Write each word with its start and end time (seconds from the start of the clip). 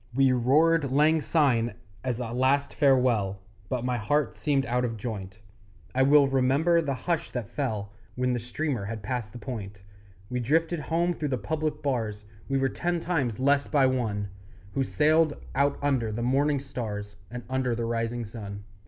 We 0.15 0.31
roared 0.31 0.89
Lang 0.91 1.21
Syne 1.21 1.75
as 2.03 2.19
a 2.19 2.31
last 2.31 2.73
farewell, 2.73 3.37
But 3.69 3.85
my 3.85 3.97
heart 3.99 4.35
seemed 4.35 4.65
out 4.65 4.83
of 4.83 4.97
joint; 4.97 5.37
I 5.93 6.01
well 6.01 6.25
remember 6.27 6.81
the 6.81 6.95
hush 6.95 7.29
that 7.33 7.47
fell 7.47 7.91
When 8.15 8.33
the 8.33 8.39
steamer 8.39 8.85
had 8.85 9.03
passed 9.03 9.31
the 9.31 9.37
point 9.37 9.81
We 10.27 10.39
drifted 10.39 10.79
home 10.79 11.13
through 11.13 11.27
the 11.29 11.37
public 11.37 11.83
bars, 11.83 12.25
We 12.49 12.57
were 12.57 12.67
ten 12.67 12.99
times 12.99 13.37
less 13.39 13.67
by 13.67 13.85
one 13.85 14.29
Who 14.73 14.83
sailed 14.83 15.35
out 15.53 15.77
under 15.83 16.11
the 16.11 16.23
morning 16.23 16.59
stars, 16.59 17.15
And 17.29 17.43
under 17.47 17.75
the 17.75 17.85
rising 17.85 18.25
sun. 18.25 18.63